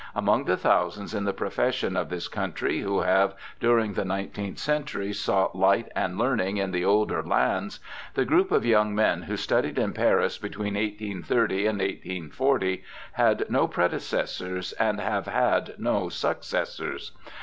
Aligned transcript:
Among 0.15 0.45
the 0.45 0.57
thousands 0.57 1.13
in 1.13 1.25
the 1.25 1.31
profession 1.31 1.95
of 1.95 2.09
this 2.09 2.27
country 2.27 2.79
who 2.79 3.01
have 3.01 3.35
during 3.59 3.93
the 3.93 4.03
nineteenth 4.03 4.57
century 4.57 5.13
sought 5.13 5.55
light 5.55 5.89
and 5.95 6.17
learning 6.17 6.57
in 6.57 6.71
the 6.71 6.83
older 6.83 7.21
lands, 7.21 7.79
the 8.15 8.25
group 8.25 8.49
of 8.51 8.65
young 8.65 8.95
men 8.95 9.21
who 9.21 9.37
studied 9.37 9.77
in 9.77 9.93
Paris, 9.93 10.39
between 10.39 10.73
1830 10.73 11.67
and 11.67 11.77
1840, 11.77 12.83
had 13.11 13.45
no 13.47 13.67
predecessors 13.67 14.73
and 14.79 14.99
have 14.99 15.27
had 15.27 15.75
no 15.77 16.09
successors. 16.09 17.11